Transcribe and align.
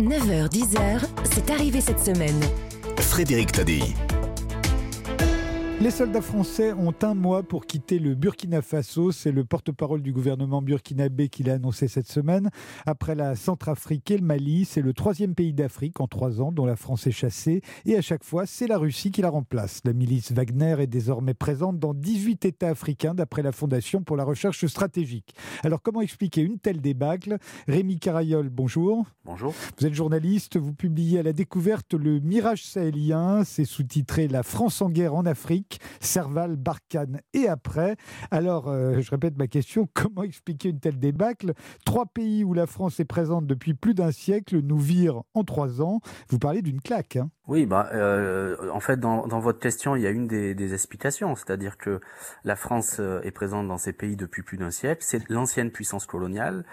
9h-10h, 0.00 1.00
c'est 1.24 1.50
arrivé 1.50 1.80
cette 1.80 2.00
semaine. 2.00 2.40
Frédéric 2.98 3.52
Tadei. 3.52 3.94
Les 5.78 5.90
soldats 5.90 6.22
français 6.22 6.72
ont 6.72 6.94
un 7.02 7.12
mois 7.12 7.42
pour 7.42 7.66
quitter 7.66 7.98
le 7.98 8.14
Burkina 8.14 8.62
Faso. 8.62 9.12
C'est 9.12 9.30
le 9.30 9.44
porte-parole 9.44 10.00
du 10.00 10.10
gouvernement 10.10 10.62
burkinabé 10.62 11.28
qui 11.28 11.42
l'a 11.42 11.52
annoncé 11.52 11.86
cette 11.86 12.10
semaine. 12.10 12.48
Après 12.86 13.14
la 13.14 13.36
Centrafrique 13.36 14.10
et 14.10 14.16
le 14.16 14.24
Mali, 14.24 14.64
c'est 14.64 14.80
le 14.80 14.94
troisième 14.94 15.34
pays 15.34 15.52
d'Afrique 15.52 16.00
en 16.00 16.06
trois 16.06 16.40
ans 16.40 16.50
dont 16.50 16.64
la 16.64 16.76
France 16.76 17.06
est 17.06 17.12
chassée. 17.12 17.60
Et 17.84 17.94
à 17.94 18.00
chaque 18.00 18.24
fois, 18.24 18.46
c'est 18.46 18.66
la 18.66 18.78
Russie 18.78 19.10
qui 19.10 19.20
la 19.20 19.28
remplace. 19.28 19.82
La 19.84 19.92
milice 19.92 20.32
Wagner 20.32 20.76
est 20.78 20.86
désormais 20.86 21.34
présente 21.34 21.78
dans 21.78 21.92
18 21.92 22.46
États 22.46 22.68
africains 22.68 23.14
d'après 23.14 23.42
la 23.42 23.52
Fondation 23.52 24.02
pour 24.02 24.16
la 24.16 24.24
recherche 24.24 24.64
stratégique. 24.64 25.34
Alors 25.62 25.82
comment 25.82 26.00
expliquer 26.00 26.40
une 26.40 26.58
telle 26.58 26.80
débâcle? 26.80 27.36
Rémi 27.68 27.98
Carayol, 27.98 28.48
bonjour. 28.48 29.04
Bonjour. 29.26 29.52
Vous 29.78 29.86
êtes 29.86 29.94
journaliste, 29.94 30.56
vous 30.56 30.72
publiez 30.72 31.18
à 31.18 31.22
la 31.22 31.34
découverte 31.34 31.92
Le 31.92 32.18
Mirage 32.20 32.64
sahélien. 32.64 33.44
C'est 33.44 33.66
sous-titré 33.66 34.26
La 34.26 34.42
France 34.42 34.80
en 34.80 34.88
guerre 34.88 35.14
en 35.14 35.26
Afrique. 35.26 35.65
Serval, 36.00 36.56
Barkhane 36.56 37.20
et 37.34 37.48
après. 37.48 37.96
Alors, 38.30 38.68
euh, 38.68 39.00
je 39.00 39.10
répète 39.10 39.36
ma 39.36 39.46
question, 39.46 39.88
comment 39.94 40.22
expliquer 40.22 40.70
une 40.70 40.80
telle 40.80 40.98
débâcle? 40.98 41.52
Trois 41.84 42.06
pays 42.06 42.44
où 42.44 42.54
la 42.54 42.66
France 42.66 43.00
est 43.00 43.04
présente 43.04 43.46
depuis 43.46 43.74
plus 43.74 43.94
d'un 43.94 44.12
siècle 44.12 44.60
nous 44.60 44.78
virent 44.78 45.24
en 45.34 45.44
trois 45.44 45.82
ans. 45.82 46.00
Vous 46.28 46.38
parlez 46.38 46.62
d'une 46.62 46.80
claque. 46.80 47.16
Hein 47.16 47.30
oui, 47.48 47.64
bah, 47.64 47.90
euh, 47.92 48.56
en 48.72 48.80
fait, 48.80 48.98
dans, 48.98 49.26
votre 49.26 49.60
question, 49.60 49.94
il 49.94 50.02
y 50.02 50.06
a 50.06 50.10
une 50.10 50.26
des, 50.26 50.74
explications, 50.74 51.36
c'est-à-dire 51.36 51.78
que 51.78 52.00
la 52.44 52.56
France 52.56 52.96
euh, 52.98 53.20
est 53.22 53.30
présente 53.30 53.68
dans 53.68 53.78
ces 53.78 53.92
pays 53.92 54.16
depuis 54.16 54.42
plus 54.42 54.56
d'un 54.56 54.70
siècle, 54.70 55.02
c'est 55.04 55.28
l'ancienne 55.28 55.70
puissance 55.70 56.06
coloniale, 56.06 56.64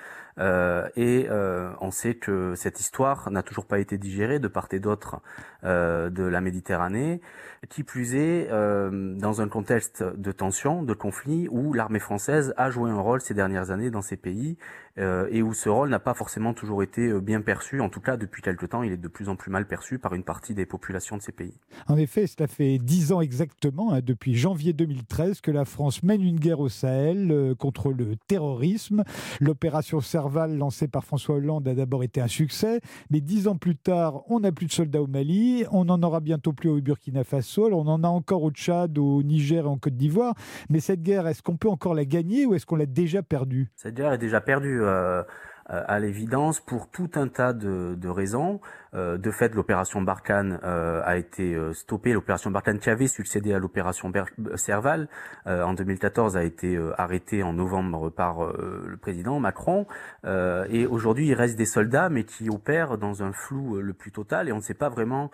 et 0.95 1.27
on 1.29 1.91
sait 1.91 2.15
que 2.15 2.55
cette 2.55 2.79
histoire 2.79 3.29
n'a 3.29 3.43
toujours 3.43 3.67
pas 3.67 3.77
été 3.77 3.99
digérée 3.99 4.39
de 4.39 4.47
part 4.47 4.67
et 4.71 4.79
d'autre 4.79 5.21
de 5.61 6.23
la 6.23 6.41
Méditerranée, 6.41 7.21
qui 7.69 7.83
plus 7.83 8.15
est 8.15 8.49
dans 8.91 9.41
un 9.41 9.47
contexte 9.47 10.03
de 10.03 10.31
tension, 10.31 10.83
de 10.83 10.93
conflit, 10.93 11.47
où 11.49 11.73
l'armée 11.73 11.99
française 11.99 12.53
a 12.57 12.69
joué 12.69 12.89
un 12.89 12.99
rôle 12.99 13.21
ces 13.21 13.33
dernières 13.33 13.71
années 13.71 13.91
dans 13.91 14.01
ces 14.01 14.17
pays, 14.17 14.57
et 14.97 15.41
où 15.41 15.53
ce 15.53 15.69
rôle 15.69 15.89
n'a 15.89 15.99
pas 15.99 16.13
forcément 16.13 16.53
toujours 16.53 16.83
été 16.83 17.19
bien 17.19 17.41
perçu, 17.41 17.81
en 17.81 17.89
tout 17.89 17.99
cas 17.99 18.17
depuis 18.17 18.41
quelque 18.41 18.65
temps, 18.65 18.83
il 18.83 18.91
est 18.91 18.97
de 18.97 19.07
plus 19.07 19.29
en 19.29 19.35
plus 19.35 19.51
mal 19.51 19.67
perçu 19.67 19.97
par 19.97 20.13
une 20.13 20.23
partie 20.23 20.53
des 20.53 20.65
populations 20.65 21.17
de 21.17 21.21
ces 21.21 21.31
pays. 21.31 21.53
En 21.87 21.97
effet, 21.97 22.27
cela 22.27 22.47
fait 22.47 22.77
dix 22.77 23.11
ans 23.11 23.21
exactement, 23.21 23.93
hein, 23.93 24.01
depuis 24.03 24.35
janvier 24.35 24.73
2013, 24.73 25.41
que 25.41 25.51
la 25.51 25.65
France 25.65 26.03
mène 26.03 26.21
une 26.21 26.39
guerre 26.39 26.59
au 26.59 26.69
Sahel 26.69 27.55
contre 27.57 27.91
le 27.91 28.15
terrorisme. 28.27 29.03
L'opération 29.39 29.99
Serval 29.99 30.57
lancée 30.57 30.87
par 30.87 31.03
François 31.03 31.35
Hollande 31.35 31.67
a 31.67 31.73
d'abord 31.73 32.03
été 32.03 32.21
un 32.21 32.27
succès, 32.27 32.79
mais 33.09 33.21
dix 33.21 33.47
ans 33.47 33.57
plus 33.57 33.75
tard, 33.75 34.21
on 34.29 34.41
n'a 34.41 34.51
plus 34.51 34.67
de 34.67 34.71
soldats 34.71 35.01
au 35.01 35.07
Mali, 35.07 35.65
on 35.71 35.85
n'en 35.85 36.01
aura 36.03 36.19
bientôt 36.19 36.53
plus 36.53 36.69
au 36.69 36.79
Burkina 36.81 37.23
Faso, 37.23 37.69
on 37.71 37.87
en 37.87 38.03
a 38.03 38.07
encore 38.07 38.43
au 38.43 38.51
Tchad, 38.51 38.97
au 38.97 39.23
Niger 39.23 39.65
et 39.65 39.67
en 39.67 39.77
Côte 39.77 39.95
d'Ivoire. 39.95 40.35
Mais 40.69 40.79
cette 40.79 41.01
guerre, 41.01 41.27
est-ce 41.27 41.41
qu'on 41.41 41.57
peut 41.57 41.69
encore 41.69 41.95
la 41.95 42.05
gagner 42.05 42.45
ou 42.45 42.53
est-ce 42.53 42.65
qu'on 42.65 42.75
l'a 42.75 42.85
déjà 42.85 43.23
perdue? 43.23 43.71
Cette 43.75 43.95
guerre 43.95 44.13
est 44.13 44.17
déjà 44.17 44.39
perdue. 44.39 44.82
Euh, 44.83 45.23
euh, 45.69 45.81
à 45.87 45.97
l'évidence 45.97 46.59
pour 46.59 46.89
tout 46.89 47.09
un 47.15 47.29
tas 47.29 47.53
de, 47.53 48.07
raisons. 48.09 48.59
Euh, 48.93 49.17
de 49.17 49.31
fait, 49.31 49.55
l'opération 49.55 50.01
Barkhane 50.01 50.59
a 50.61 51.15
été 51.15 51.57
stoppée. 51.73 52.11
L'opération 52.11 52.51
Barkhane 52.51 52.79
qui 52.79 52.89
avait 52.89 53.07
succédé 53.07 53.53
à 53.53 53.59
l'opération 53.59 54.11
Serval 54.55 55.07
en 55.45 55.73
2014 55.73 56.35
a 56.35 56.43
été 56.43 56.77
arrêtée 56.97 57.43
en 57.43 57.53
novembre 57.53 58.09
par 58.09 58.45
le 58.45 58.97
président 58.97 59.39
Macron. 59.39 59.87
et 60.25 60.85
aujourd'hui, 60.85 61.27
il 61.27 61.33
reste 61.33 61.57
des 61.57 61.65
soldats, 61.65 62.09
mais 62.09 62.25
qui 62.25 62.49
opèrent 62.49 62.97
dans 62.97 63.23
un 63.23 63.31
flou 63.31 63.79
le 63.79 63.93
plus 63.93 64.11
total 64.11 64.49
et 64.49 64.51
on 64.51 64.57
ne 64.57 64.61
sait 64.61 64.73
pas 64.73 64.89
vraiment 64.89 65.31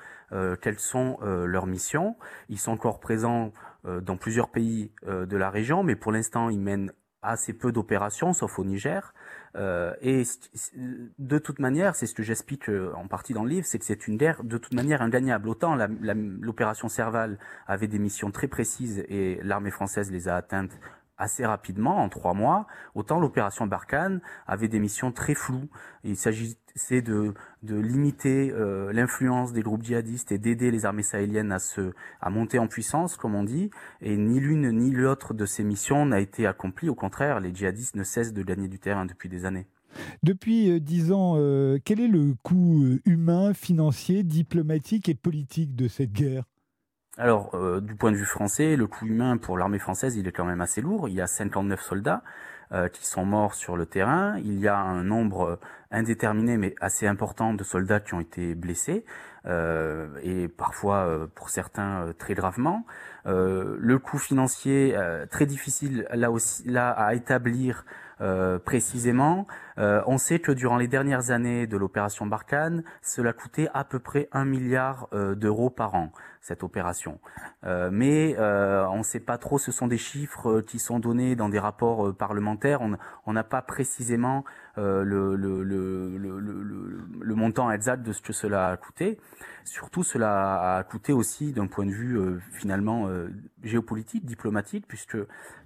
quelles 0.62 0.80
sont 0.80 1.18
leurs 1.24 1.66
missions. 1.66 2.16
Ils 2.50 2.60
sont 2.60 2.74
encore 2.74 3.00
présents 3.00 3.52
dans 3.84 4.16
plusieurs 4.18 4.50
pays 4.50 4.92
de 5.08 5.38
la 5.38 5.50
région, 5.50 5.82
mais 5.82 5.96
pour 5.96 6.12
l'instant, 6.12 6.50
ils 6.50 6.62
mènent 6.62 6.92
assez 7.22 7.54
peu 7.54 7.72
d'opérations, 7.72 8.34
sauf 8.34 8.60
au 8.60 8.64
Niger. 8.64 9.14
Euh, 9.56 9.94
et 10.02 10.24
de 11.18 11.38
toute 11.40 11.60
manière, 11.60 11.96
c'est 11.96 12.06
ce 12.06 12.14
que 12.14 12.24
j'explique 12.24 12.70
euh, 12.70 12.94
en 12.96 13.08
partie 13.08 13.34
dans 13.34 13.44
le 13.44 13.50
livre, 13.50 13.66
c'est 13.66 13.80
que 13.80 13.86
c'est 13.86 14.08
une 14.08 14.18
guerre 14.18 14.44
de 14.44 14.58
toute 14.58 14.74
manière 14.74 15.02
ingagnable. 15.02 15.50
Autant 15.50 15.76
l'opération 15.76 16.88
Serval 16.88 17.38
avait 17.68 17.88
des 17.88 18.00
missions 18.00 18.32
très 18.32 18.48
précises 18.48 19.04
et 19.08 19.40
l'armée 19.44 19.72
française 19.72 20.12
les 20.12 20.28
a 20.28 20.36
atteintes 20.36 20.80
assez 21.18 21.46
rapidement, 21.46 21.98
en 21.98 22.10
trois 22.10 22.34
mois, 22.34 22.66
autant 22.96 23.20
l'opération 23.20 23.68
Barkhane 23.68 24.22
avait 24.48 24.70
des 24.70 24.80
missions 24.80 25.12
très 25.12 25.36
floues. 25.36 25.68
Il 26.04 26.16
s'agissait 26.16 27.02
de, 27.02 27.34
de 27.64 27.76
limiter 27.76 28.52
euh, 28.52 28.92
l'influence 28.94 29.54
des 29.54 29.62
groupes 29.62 29.84
djihadistes 29.84 30.32
et 30.32 30.38
d'aider 30.38 30.72
les 30.72 30.86
armées 30.86 31.04
sahéliennes 31.04 31.52
à, 31.52 31.60
se, 31.60 31.94
à 32.22 32.30
monter 32.30 32.60
en 32.60 32.68
puissance, 32.68 33.18
comme 33.18 33.36
on 33.36 33.44
dit, 33.44 33.70
et 34.02 34.16
ni 34.18 34.40
l'une 34.40 34.72
ni 34.72 34.92
l'autre 34.92 35.34
de 35.34 35.46
ces 35.46 35.64
missions 35.64 36.06
n'a 36.06 36.20
été 36.20 36.46
accomplie. 36.46 36.90
Au 36.90 36.96
contraire, 36.96 37.40
les 37.40 37.54
djihadistes 37.54 37.96
ne 37.96 38.04
cessent 38.04 38.34
de 38.34 38.44
gagner 38.44 38.68
du 38.68 38.80
terrain 38.80 39.06
depuis 39.06 39.30
des 39.30 39.46
années. 39.46 39.68
Depuis 40.24 40.72
euh, 40.72 40.80
dix 40.80 41.12
ans, 41.12 41.36
euh, 41.38 41.78
quel 41.84 42.00
est 42.00 42.08
le 42.08 42.36
coût 42.44 43.00
humain, 43.06 43.54
financier, 43.54 44.24
diplomatique 44.24 45.10
et 45.10 45.16
politique 45.16 45.76
de 45.76 45.88
cette 45.88 46.14
guerre? 46.14 46.49
Alors, 47.20 47.50
euh, 47.54 47.82
du 47.82 47.96
point 47.96 48.14
de 48.14 48.16
vue 48.16 48.24
français, 48.24 48.78
le 48.78 48.88
coût 48.88 49.06
humain 49.06 49.36
pour 49.36 49.58
l'armée 49.58 49.78
française, 49.78 50.16
il 50.16 50.26
est 50.26 50.32
quand 50.32 50.46
même 50.46 50.62
assez 50.62 50.80
lourd. 50.80 51.10
Il 51.10 51.16
y 51.16 51.20
a 51.20 51.28
59 51.28 51.82
soldats 51.82 52.24
euh, 52.72 52.88
qui 52.88 53.06
sont 53.06 53.26
morts 53.26 53.56
sur 53.56 53.76
le 53.76 53.86
terrain. 53.86 54.38
Il 54.38 54.58
y 54.58 54.70
a 54.70 54.78
un 54.78 55.04
nombre 55.04 55.60
indéterminé 55.92 56.56
mais 56.56 56.76
assez 56.80 57.08
important 57.08 57.54
de 57.54 57.62
soldats 57.66 58.00
qui 58.00 58.14
ont 58.14 58.22
été 58.22 58.56
blessés 58.56 59.04
euh, 59.46 60.08
et 60.24 60.48
parfois 60.48 61.28
pour 61.36 61.50
certains 61.50 62.14
très 62.18 62.36
gravement. 62.36 62.86
le 63.26 63.98
coût 63.98 64.18
financier 64.18 64.96
très 65.30 65.46
difficile 65.46 66.08
là 66.14 66.32
aussi 66.32 66.66
là 66.70 66.92
à 66.92 67.16
établir 67.16 67.86
précisément. 68.66 69.48
on 69.78 70.18
sait 70.20 70.40
que 70.40 70.52
durant 70.52 70.78
les 70.78 70.88
dernières 70.88 71.32
années 71.32 71.66
de 71.66 71.76
l'opération 71.76 72.28
Barkhane, 72.28 72.84
cela 73.02 73.34
coûtait 73.34 73.70
à 73.74 73.84
peu 73.84 73.98
près 73.98 74.30
un 74.32 74.46
milliard 74.46 75.10
d'euros 75.12 75.72
par 75.72 75.96
an 75.96 76.12
cette 76.42 76.64
opération. 76.64 77.20
Euh, 77.66 77.90
mais 77.92 78.36
euh, 78.38 78.86
on 78.88 79.00
ne 79.00 79.04
sait 79.04 79.20
pas 79.20 79.38
trop, 79.38 79.58
ce 79.58 79.72
sont 79.72 79.88
des 79.88 79.98
chiffres 79.98 80.50
euh, 80.50 80.62
qui 80.62 80.80
sont 80.80 81.00
donnés 81.00 81.36
dans 81.36 81.50
des 81.50 81.60
rapports 81.60 82.16
parlementaires. 82.16 82.80
On 83.26 83.34
n'a 83.34 83.44
pas 83.44 83.62
précisément 83.62 84.46
le, 84.78 85.36
montant 87.36 87.70
exact 87.72 88.02
de 88.04 88.14
ce 88.14 88.22
que 88.22 88.32
cela 88.32 88.70
a 88.70 88.78
coûté. 88.78 89.20
Surtout, 89.66 90.04
cela 90.04 90.78
a 90.78 90.84
coûté 90.84 91.12
aussi 91.14 91.52
d'un 91.52 91.68
point 91.68 91.86
de 91.86 91.92
vue 91.92 92.40
finalement 92.54 93.10
géopolitique, 93.62 94.26
diplomatique, 94.26 94.86
puisque 94.88 95.18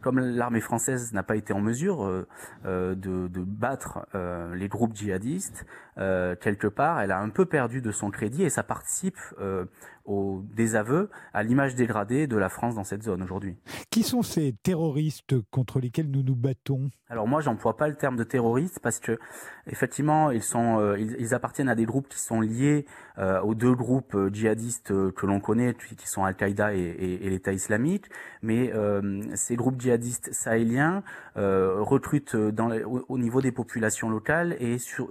comme 0.02 0.20
l'armée 0.20 0.62
française 0.62 1.14
n'a 1.14 1.24
pas 1.24 1.36
été 1.36 1.54
en 1.54 1.62
mesure 1.62 2.26
de, 2.66 2.96
de, 2.96 3.44
battre 3.44 4.08
les 4.56 4.68
groupes 4.68 4.96
djihadistes, 4.96 5.66
quelque 5.96 6.68
part, 6.68 7.00
elle 7.02 7.12
a 7.12 7.20
un 7.20 7.30
peu 7.30 7.46
perdu 7.46 7.82
de 7.82 7.92
son 7.92 8.10
crédit 8.10 8.44
et 8.44 8.50
ça 8.50 8.64
participe 8.64 9.18
au 10.06 10.44
désaveu, 10.64 11.10
à 11.34 11.44
l'image 11.44 11.76
dégradée 11.76 12.26
de 12.26 12.38
la 12.38 12.48
France 12.48 12.76
dans 12.76 12.86
cette 12.86 13.04
zone 13.04 13.22
aujourd'hui. 13.22 13.58
Qui 13.90 14.02
sont 14.04 14.22
ces 14.22 14.54
terroristes 14.64 15.36
contre 15.52 15.80
lesquels 15.80 16.10
nous 16.10 16.24
nous 16.24 16.36
battons? 16.36 16.90
Alors 17.10 17.28
moi, 17.28 17.42
j'emploie 17.42 17.76
pas 17.76 17.90
le 17.90 17.96
terme 17.96 18.16
de 18.16 18.24
terroriste 18.24 18.80
parce 18.82 19.00
que 19.00 19.20
effectivement, 19.68 20.32
ils 20.32 20.42
sont, 20.42 20.80
euh, 20.80 20.98
ils, 20.98 21.34
appartiennent 21.34 21.70
à 21.70 21.76
des 21.76 21.86
groupes 21.86 22.08
qui 22.08 22.20
sont 22.20 22.40
liés 22.40 22.86
euh, 23.18 23.42
aux 23.42 23.56
deux 23.56 23.74
groupes 23.74 24.16
euh, 24.16 24.30
djihadistes 24.34 24.94
que 25.12 25.26
l'on 25.26 25.40
connaît, 25.40 25.74
qui 25.74 26.08
sont 26.08 26.24
Al-Qaïda 26.24 26.74
et, 26.74 27.30
l'État 27.30 27.54
islamique. 27.54 28.10
Mais 28.42 28.72
ces 29.36 29.56
groupes 29.56 29.80
djihadistes 29.80 30.34
sahéliens 30.34 31.04
recrutent 31.36 32.36
dans 32.36 32.72
au, 32.86 33.18
niveau 33.18 33.42
des 33.42 33.52
populations 33.52 34.10
locales 34.10 34.56
et 34.60 34.78
sur, 34.78 35.10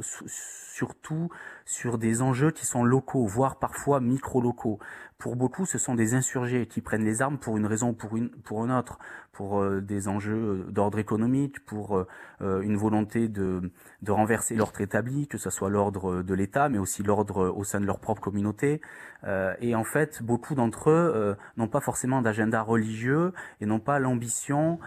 surtout 0.72 1.30
sur 1.64 1.98
des 1.98 2.22
enjeux 2.22 2.50
qui 2.50 2.66
sont 2.66 2.84
locaux, 2.84 3.26
voire 3.26 3.58
parfois 3.58 4.00
micro-locaux. 4.00 4.78
Pour 5.18 5.36
beaucoup, 5.36 5.66
ce 5.66 5.78
sont 5.78 5.94
des 5.94 6.14
insurgés 6.14 6.66
qui 6.66 6.80
prennent 6.80 7.04
les 7.04 7.22
armes 7.22 7.38
pour 7.38 7.56
une 7.56 7.66
raison 7.66 7.90
ou 7.90 7.92
pour 7.92 8.16
une, 8.16 8.30
pour 8.30 8.64
une 8.64 8.72
autre, 8.72 8.98
pour 9.32 9.60
euh, 9.60 9.80
des 9.80 10.08
enjeux 10.08 10.66
d'ordre 10.68 10.98
économique, 10.98 11.64
pour 11.64 11.96
euh, 11.96 12.06
euh, 12.42 12.60
une 12.60 12.76
volonté 12.76 13.28
de, 13.28 13.72
de 14.02 14.12
renverser 14.12 14.54
l'ordre 14.54 14.80
établi, 14.80 15.26
que 15.26 15.38
ce 15.38 15.48
soit 15.48 15.70
l'ordre 15.70 16.22
de 16.22 16.34
l'État, 16.34 16.68
mais 16.68 16.78
aussi 16.78 17.02
l'ordre 17.02 17.48
au 17.48 17.64
sein 17.64 17.80
de 17.80 17.86
leur 17.86 17.98
propre 17.98 18.20
communauté. 18.20 18.80
et 19.60 19.74
en 19.74 19.84
fait, 19.84 20.22
beaucoup 20.22 20.54
d'entre 20.54 20.90
eux 20.90 21.36
n'ont 21.56 21.68
pas 21.68 21.80
forcément 21.80 22.22
d'agenda 22.22 22.60
religieux 22.60 23.32
et 23.60 23.66
n'ont 23.66 23.80
pas 23.80 23.98
l'ambition 24.00 24.80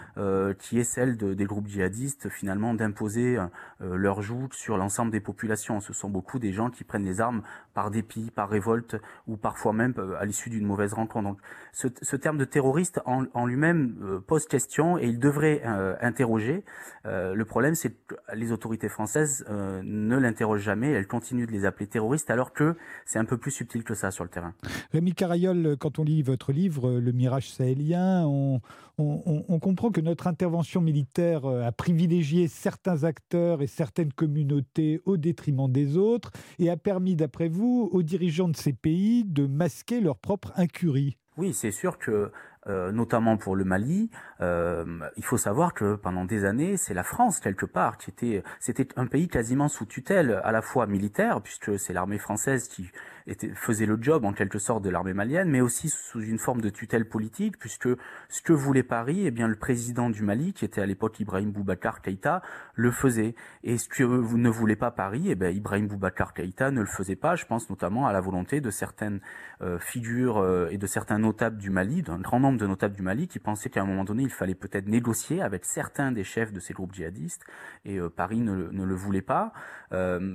qui 0.60 0.80
est 0.80 0.84
celle 0.84 1.18
de, 1.18 1.34
des 1.34 1.46
groupes 1.46 1.68
djihadistes, 1.68 2.30
finalement, 2.30 2.74
d'imposer 2.74 3.38
leur 3.80 4.22
joug 4.22 4.50
sur 4.52 4.78
l'ensemble 4.78 5.12
des 5.12 5.22
populations. 5.22 5.80
Ce 5.80 5.94
sont 5.94 6.10
beaucoup 6.10 6.40
des 6.40 6.52
gens 6.52 6.70
qui 6.70 6.84
prennent 6.84 7.06
les 7.06 7.22
armes 7.22 7.44
par 7.74 7.92
dépit, 7.92 8.30
par 8.32 8.50
révolte 8.50 8.98
ou 9.28 9.38
parfois 9.38 9.72
même 9.72 9.94
à 10.20 10.26
l'issue 10.26 10.50
d'une 10.50 10.66
mauvaise 10.66 10.94
rencontre. 10.94 11.30
Donc 11.30 11.40
ce, 11.72 12.16
terme 12.16 12.38
de 12.38 12.46
terroriste 12.46 13.02
en, 13.06 13.46
lui-même 13.46 14.22
pose 14.36 14.48
question 14.48 14.98
et 14.98 15.06
il 15.06 15.18
devrait 15.18 15.64
interroger. 16.02 16.66
le 17.06 17.44
problème, 17.44 17.74
c'est 17.74 17.92
que 17.92 18.16
les 18.34 18.52
autorités 18.52 18.90
françaises 18.90 19.46
ne 19.50 20.18
l'interrogent 20.18 20.62
jamais. 20.62 20.92
Elles 20.92 21.08
continuent 21.08 21.48
de 21.48 21.54
les 21.54 21.64
appeler 21.64 21.88
terroristes 21.88 22.30
alors 22.30 22.52
que 22.52 22.76
c'est 23.06 23.18
un 23.18 23.24
peu 23.24 23.38
plus 23.38 23.52
subtil 23.52 23.86
que 23.86 23.94
ça 23.94 24.12
sur 24.12 24.26
le 24.26 24.30
terrain. 24.30 24.54
Rémi 24.92 25.14
Carayol, 25.14 25.78
quand 25.80 26.00
on 26.00 26.04
lit 26.04 26.22
votre 26.22 26.52
livre, 26.52 27.00
Le 27.00 27.12
Mirage 27.14 27.50
sahélien, 27.50 28.26
on, 28.26 28.60
on, 28.98 29.60
comprend 29.60 29.90
que 29.90 30.02
notre 30.02 30.28
intervention 30.28 30.82
militaire 30.82 31.46
a 31.46 31.72
privilégié 31.72 32.50
certains 32.50 33.06
acteurs 33.06 33.62
et 33.62 33.68
certaines 33.68 34.12
communautés 34.12 35.02
au 35.06 35.16
détriment 35.16 35.72
des 35.72 35.96
autres 35.96 36.32
et 36.60 36.70
a 36.70 36.76
permis, 36.76 37.16
d'après 37.16 37.48
vous, 37.48 37.90
aux 37.94 38.04
dirigeants 38.04 38.50
de 38.50 38.58
ces 38.58 38.74
pays 38.74 39.24
de 39.24 39.48
masquer 39.48 40.02
leur 40.02 40.18
propre 40.18 40.52
incurie. 40.58 41.18
Oui, 41.38 41.54
c'est 41.54 41.72
sûr 41.72 41.98
que 41.98 42.32
euh, 42.68 42.92
notamment 42.92 43.38
pour 43.38 43.56
le 43.56 43.64
Mali, 43.64 44.10
euh, 44.42 44.86
il 45.18 45.24
faut 45.24 45.38
savoir 45.38 45.74
que 45.74 45.96
pendant 45.96 46.26
des 46.26 46.46
années, 46.46 46.78
c'est 46.78 46.94
la 46.94 47.04
France 47.04 47.40
quelque 47.40 47.66
part 47.66 47.98
qui 47.98 48.10
était, 48.10 48.44
c'était 48.60 48.88
un 48.96 49.06
pays 49.06 49.28
quasiment 49.28 49.68
sous 49.68 49.86
tutelle 49.86 50.42
à 50.44 50.52
la 50.52 50.62
fois 50.62 50.88
militaire, 50.88 51.42
puisque 51.42 51.78
c'est 51.78 51.94
l'armée 51.94 52.18
française 52.18 52.68
qui 52.68 52.90
était, 53.28 53.50
faisait 53.56 53.86
le 53.86 53.98
job 54.02 54.26
en 54.26 54.34
quelque 54.34 54.60
sorte 54.60 54.84
de 54.84 54.90
l'armée 54.90 55.14
malienne, 55.14 55.50
mais 55.50 55.62
aussi 55.62 55.90
sous 55.90 56.22
une 56.22 56.40
forme 56.40 56.62
de 56.62 56.70
tutelle 56.70 57.08
politique, 57.08 57.58
puisque 57.58 57.90
ce 58.30 58.42
que 58.42 58.54
voulait 58.54 58.84
Paris, 58.84 59.26
eh 59.26 59.32
bien 59.32 59.48
le 59.48 59.56
président 59.56 60.10
du 60.10 60.24
Mali, 60.24 60.54
qui 60.54 60.66
était 60.66 60.82
à 60.82 60.86
l'époque 60.86 61.20
Ibrahim 61.20 61.52
Boubacar 61.52 62.02
Keïta, 62.02 62.42
le 62.74 62.92
faisait. 62.92 63.36
Et 63.64 63.78
ce 63.78 63.90
que 63.90 64.04
ne 64.04 64.50
voulait 64.50 64.76
pas 64.76 64.92
Paris, 64.92 65.26
eh 65.28 65.36
bien 65.36 65.50
Ibrahim 65.50 65.88
Boubacar 65.88 66.34
Keïta 66.34 66.72
ne 66.72 66.82
le 66.82 66.88
faisait 66.88 67.16
pas. 67.16 67.36
Je 67.36 67.46
pense 67.46 67.70
notamment 67.70 68.08
à 68.08 68.14
la 68.14 68.22
volonté 68.22 68.62
de 68.62 68.70
certaines 68.70 69.22
euh, 69.62 69.80
figures 69.80 70.38
euh, 70.38 70.68
et 70.72 70.78
de 70.78 70.88
certains 70.88 71.20
notables 71.20 71.58
du 71.58 71.70
Mali, 71.70 72.02
d'un 72.02 72.20
grand 72.20 72.40
nombre 72.40 72.55
de 72.58 72.68
notables 72.68 72.96
du 72.96 73.02
Mali, 73.02 73.28
qui 73.28 73.40
pensaient 73.40 73.70
qu'à 73.70 73.82
un 73.82 73.86
moment 73.86 74.04
donné, 74.04 74.24
il 74.24 74.32
fallait 74.32 74.56
peut-être 74.56 74.88
négocier 74.88 75.42
avec 75.42 75.66
certains 75.66 76.12
des 76.12 76.24
chefs 76.24 76.54
de 76.54 76.60
ces 76.60 76.74
groupes 76.74 76.94
djihadistes, 76.94 77.44
et 77.86 78.00
euh, 78.00 78.10
Paris 78.10 78.40
ne, 78.40 78.70
le 78.72 78.96
voulait 78.96 79.22
pas. 79.22 79.54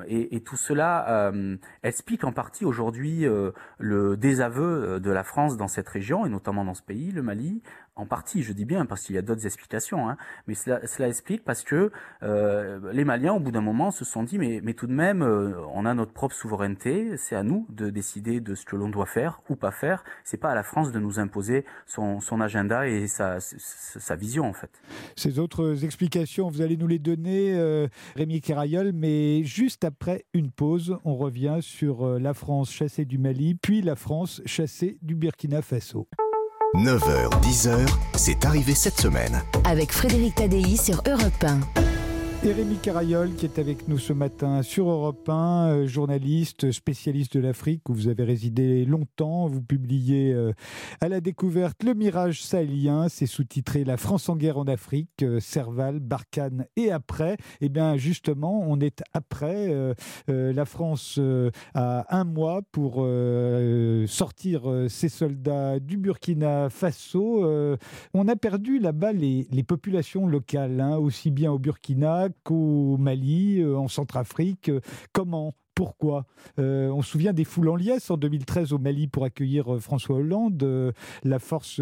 Et, 0.07 0.37
et, 0.37 0.41
tout 0.41 0.57
cela 0.57 1.33
explique 1.83 2.25
en 2.25 2.33
partie 2.33 2.65
aujourd'hui 2.65 3.27
euh, 3.27 3.53
le 3.79 4.17
désaveu 4.17 4.63
euh, 4.63 4.99
de 5.01 5.11
la 5.11 5.25
France 5.25 5.57
dans 5.57 5.69
cette 5.69 5.89
région, 5.89 6.27
et 6.27 6.29
notamment 6.29 6.65
dans 6.65 6.75
ce 6.75 6.83
pays, 6.83 7.13
le 7.13 7.23
Mali, 7.23 7.63
en 8.01 8.07
partie, 8.07 8.43
je 8.43 8.53
dis 8.53 8.65
bien, 8.65 8.87
parce 8.87 9.03
qu'il 9.03 9.15
y 9.15 9.19
a 9.19 9.23
d'autres 9.23 9.45
explications, 9.45 10.09
hein, 10.09 10.17
mais 10.47 10.55
cela, 10.55 10.81
explique 11.07 11.45
parce 11.45 11.63
que 11.63 11.93
euh, 12.23 12.93
les 12.93 13.05
Maliens, 13.05 13.35
au 13.35 13.41
bout 13.41 13.51
d'un 13.51 13.61
moment, 13.61 13.91
se 13.91 14.05
sont 14.05 14.23
dit, 14.23 14.39
mais, 14.39 14.75
tout 14.75 14.87
de 14.87 14.93
même, 14.93 15.23
on 15.23 15.85
a 15.85 15.93
notre 15.93 16.13
propre 16.13 16.35
souveraineté, 16.35 17.17
c'est 17.19 17.37
à 17.37 17.43
nous 17.43 17.67
de 17.69 17.91
décider 17.91 18.41
de 18.41 18.55
ce 18.55 18.65
que 18.65 18.77
l'on 18.77 18.89
doit 18.89 19.07
faire 19.07 19.43
ou 19.51 19.57
pas 19.57 19.71
faire, 19.71 20.05
c'est 20.25 20.39
pas 20.39 20.51
à 20.51 20.55
la 20.55 20.63
France 20.63 20.93
de 20.93 20.99
nous 20.99 21.19
imposer 21.19 21.65
son, 21.87 22.41
agenda 22.41 22.89
et 22.89 23.07
sa, 23.07 23.39
vision, 24.17 24.47
en 24.47 24.55
fait. 24.55 24.71
Ces 25.17 25.39
autres 25.39 25.85
explications, 25.85 26.49
vous 26.49 26.63
allez 26.63 26.79
nous 26.79 26.87
les 26.87 26.99
donner, 26.99 27.87
Rémi 28.17 28.41
Kerayol, 28.41 28.93
mais 28.93 29.45
juste 29.45 29.85
après 29.85 30.25
une 30.33 30.51
pause, 30.51 30.97
on 31.05 31.17
revient 31.17 31.59
sur 31.61 32.19
la 32.19 32.33
France 32.33 32.73
chassée 32.73 33.05
du 33.05 33.19
Mali, 33.19 33.55
puis 33.55 33.83
la 33.83 33.97
France 33.97 34.41
chassée 34.47 34.99
du 35.03 35.15
Burkina 35.15 35.61
Faso. 35.61 36.09
9h, 36.77 37.31
10h, 37.43 37.87
c'est 38.15 38.45
arrivé 38.45 38.77
cette 38.77 39.01
semaine. 39.01 39.43
Avec 39.65 39.93
Frédéric 39.93 40.37
Tadei 40.37 40.77
sur 40.77 41.03
Europe 41.05 41.45
1. 41.45 41.59
Rémi 42.43 42.79
Carayol 42.79 43.35
qui 43.35 43.45
est 43.45 43.59
avec 43.59 43.87
nous 43.87 43.99
ce 43.99 44.15
matin 44.15 44.63
sur 44.63 44.89
Europe 44.89 45.29
1, 45.29 45.69
euh, 45.69 45.87
journaliste, 45.87 46.73
spécialiste 46.73 47.37
de 47.37 47.41
l'Afrique 47.41 47.87
où 47.89 47.95
vous 47.95 48.09
avez 48.09 48.25
résidé 48.25 48.87
longtemps. 48.87 49.47
Vous 49.47 49.61
publiez 49.61 50.33
euh, 50.33 50.53
à 51.03 51.09
la 51.09 51.21
découverte 51.21 51.85
Le 51.85 51.93
Mirage 51.93 52.43
sahélien, 52.43 53.09
c'est 53.11 53.27
sous-titré 53.27 53.85
La 53.85 53.99
France 53.99 54.31
en 54.31 54.37
guerre 54.37 54.57
en 54.57 54.65
Afrique, 54.65 55.23
euh, 55.23 55.39
Serval, 55.39 56.01
Barkhane 56.01 56.67
et 56.77 56.91
après. 56.91 57.35
Et 57.35 57.67
eh 57.67 57.69
bien 57.69 57.99
justement, 57.99 58.65
on 58.67 58.81
est 58.81 59.03
après. 59.13 59.69
la 60.27 60.65
France 60.65 61.21
a 61.75 62.17
un 62.17 62.25
mois 62.25 62.63
pour 62.73 63.07
sortir 64.07 64.63
ses 64.89 65.09
soldats 65.09 65.79
du 65.79 65.99
Burkina 65.99 66.71
Faso. 66.71 67.45
on 68.15 68.29
a 68.29 68.37
perdu 68.37 68.79
là-bas 68.79 69.13
les, 69.13 69.47
populations 69.67 70.27
locales, 70.27 70.81
hein, 70.81 70.97
aussi 70.97 71.31
bien 71.31 71.53
au 71.53 71.59
Burkina 71.59 72.30
au 72.51 72.97
Mali, 72.99 73.61
euh, 73.61 73.77
en 73.77 73.89
Centrafrique. 73.89 74.69
Euh, 74.69 74.81
comment 75.13 75.55
pourquoi 75.81 76.27
euh, 76.59 76.91
On 76.91 77.01
se 77.01 77.13
souvient 77.13 77.33
des 77.33 77.45
foules 77.45 77.71
en 77.71 77.75
liesse 77.75 78.11
en 78.11 78.19
2013 78.19 78.75
au 78.75 78.79
Mali 78.79 79.09
pour 79.09 79.25
accueillir 79.25 79.81
François 79.81 80.17
Hollande. 80.17 80.93
la 81.25 81.39
force 81.39 81.81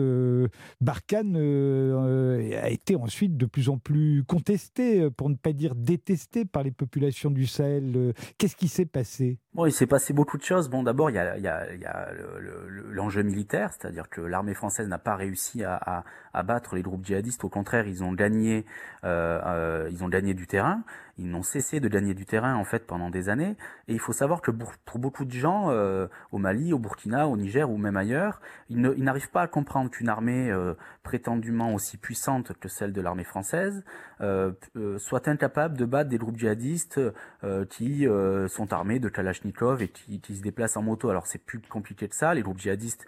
Barkhane 0.80 1.34
a 1.36 2.70
été 2.70 2.94
ensuite 2.94 3.36
de 3.36 3.44
plus 3.44 3.68
en 3.68 3.78
plus 3.78 4.22
contestée, 4.22 5.10
pour 5.10 5.28
ne 5.30 5.34
pas 5.34 5.52
dire 5.52 5.74
détestée 5.74 6.44
par 6.44 6.62
les 6.62 6.70
populations 6.70 7.32
du 7.32 7.48
Sahel. 7.48 8.14
Qu'est-ce 8.38 8.54
qui 8.54 8.68
s'est 8.68 8.86
passé? 8.86 9.40
Bon, 9.58 9.66
il 9.66 9.72
s'est 9.72 9.88
passé 9.88 10.12
beaucoup 10.12 10.38
de 10.38 10.44
choses. 10.44 10.70
Bon, 10.70 10.84
d'abord, 10.84 11.10
il 11.10 11.16
y 11.16 11.18
a, 11.18 12.08
l'enjeu 12.92 13.22
militaire, 13.24 13.72
c'est-à-dire 13.72 14.08
que 14.08 14.20
l'armée 14.20 14.54
française 14.54 14.86
n'a 14.86 14.98
pas 14.98 15.16
réussi 15.16 15.64
à, 15.64 16.04
à, 16.32 16.42
battre 16.44 16.76
les 16.76 16.82
groupes 16.82 17.04
djihadistes. 17.04 17.42
Au 17.42 17.48
contraire, 17.48 17.88
ils 17.88 18.04
ont 18.04 18.12
gagné, 18.12 18.64
euh, 19.02 19.40
euh, 19.44 19.88
ils 19.90 20.04
ont 20.04 20.08
gagné 20.08 20.34
du 20.34 20.46
terrain. 20.46 20.84
Ils 21.18 21.28
n'ont 21.28 21.42
cessé 21.42 21.80
de 21.80 21.88
gagner 21.88 22.14
du 22.14 22.24
terrain 22.24 22.54
en 22.54 22.64
fait 22.64 22.86
pendant 22.86 23.10
des 23.10 23.28
années. 23.28 23.56
Et 23.88 23.94
il 23.94 24.00
faut 24.00 24.12
savoir 24.12 24.40
que 24.40 24.50
pour, 24.50 24.98
beaucoup 24.98 25.24
de 25.24 25.32
gens 25.32 25.70
euh, 25.70 26.06
au 26.32 26.38
Mali, 26.38 26.72
au 26.72 26.78
Burkina, 26.78 27.28
au 27.28 27.36
Niger 27.36 27.70
ou 27.70 27.76
même 27.76 27.96
ailleurs, 27.96 28.40
ils 28.70 28.80
n'arrivent 28.80 29.30
pas 29.30 29.42
à 29.42 29.48
comprendre 29.48 29.90
qu'une 29.90 30.08
armée 30.08 30.50
euh, 30.50 30.74
prétendument 31.02 31.74
aussi 31.74 31.96
puissante 31.96 32.52
que 32.60 32.68
celle 32.68 32.92
de 32.92 33.00
l'armée 33.00 33.24
française 33.24 33.84
euh, 34.20 34.52
euh, 34.76 34.98
soit 34.98 35.28
incapable 35.28 35.76
de 35.76 35.84
battre 35.84 36.10
des 36.10 36.18
groupes 36.18 36.36
djihadistes 36.36 37.00
qui 37.70 38.06
sont 38.48 38.72
armés 38.72 38.98
de 38.98 39.08
Kalachnikov 39.08 39.82
et 39.82 39.88
qui, 39.88 40.20
qui, 40.20 40.36
se 40.36 40.42
déplacent 40.42 40.76
en 40.76 40.82
moto. 40.82 41.08
Alors 41.08 41.26
c'est 41.26 41.38
plus 41.38 41.60
compliqué 41.60 42.08
que 42.08 42.14
ça. 42.14 42.34
Les 42.34 42.42
groupes 42.42 42.58
djihadistes 42.58 43.06